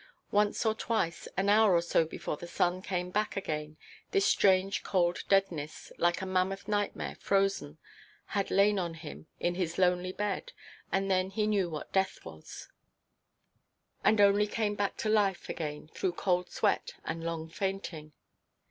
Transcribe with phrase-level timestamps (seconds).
[0.31, 3.77] Once or twice, an hour or so before the sun came back again,
[4.09, 7.77] this strange cold deadness (like a mammoth nightmare frozen)
[8.33, 10.53] had lain on him, in his lonely bed,
[10.91, 12.67] and then he knew what death was,
[14.03, 18.11] and only came back to life again through cold sweat and long fainting.